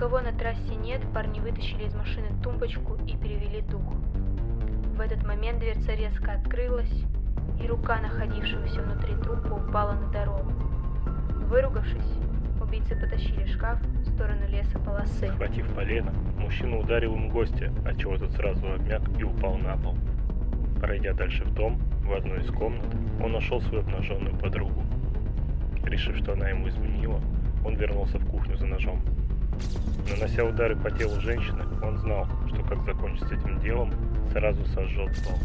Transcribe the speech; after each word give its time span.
Никого 0.00 0.20
на 0.20 0.32
трассе 0.32 0.76
нет, 0.76 1.02
парни 1.12 1.40
вытащили 1.40 1.84
из 1.84 1.94
машины 1.94 2.28
тумбочку 2.42 2.96
и 3.06 3.18
перевели 3.18 3.60
дух. 3.60 3.82
В 4.96 5.00
этот 5.00 5.26
момент 5.26 5.58
дверца 5.58 5.92
резко 5.92 6.32
открылась, 6.32 7.04
и 7.62 7.66
рука 7.66 8.00
находившегося 8.00 8.80
внутри 8.80 9.14
трупа 9.16 9.54
упала 9.54 9.92
на 9.92 10.10
дорогу. 10.10 10.52
Выругавшись, 11.50 12.16
убийцы 12.62 12.96
потащили 12.96 13.44
шкаф 13.44 13.78
в 13.82 14.08
сторону 14.08 14.48
леса 14.48 14.78
полосы. 14.78 15.28
Схватив 15.28 15.68
полено, 15.74 16.12
мужчина 16.38 16.78
ударил 16.78 17.14
им 17.14 17.28
гостя, 17.28 17.70
отчего 17.84 18.16
тот 18.16 18.30
сразу 18.30 18.72
обмяк 18.72 19.02
и 19.18 19.22
упал 19.22 19.58
на 19.58 19.76
пол. 19.76 19.98
Пройдя 20.80 21.12
дальше 21.12 21.44
в 21.44 21.52
дом, 21.52 21.78
в 22.04 22.14
одной 22.14 22.40
из 22.40 22.50
комнат, 22.50 22.88
он 23.22 23.32
нашел 23.32 23.60
свою 23.60 23.82
обнаженную 23.82 24.34
подругу. 24.36 24.82
Решив, 25.84 26.16
что 26.16 26.32
она 26.32 26.48
ему 26.48 26.70
изменила, 26.70 27.20
он 27.66 27.74
вернулся 27.74 28.18
в 28.18 28.26
кухню 28.30 28.56
за 28.56 28.64
ножом. 28.64 29.02
Нанося 30.08 30.44
удары 30.44 30.76
по 30.76 30.90
телу 30.90 31.20
женщины, 31.20 31.64
он 31.82 31.98
знал, 31.98 32.26
что 32.48 32.62
как 32.64 32.84
закончить 32.84 33.28
с 33.28 33.32
этим 33.32 33.60
делом, 33.60 33.92
сразу 34.32 34.64
сожжет 34.66 35.12
дом. 35.24 35.38